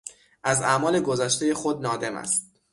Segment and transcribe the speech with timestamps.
[0.43, 2.51] از اعمال گذشتهی خود نادم است.